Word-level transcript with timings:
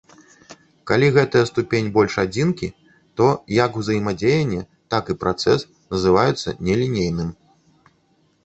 Калі 0.91 1.07
гэтая 1.17 1.41
ступень 1.49 1.91
больш 1.97 2.13
адзінкі, 2.23 2.69
то 3.21 3.25
як 3.57 3.71
узаемадзеянне, 3.83 4.61
так 4.95 5.03
і 5.15 5.19
працэс 5.25 5.59
называюцца 5.97 6.49
нелінейным. 6.71 7.29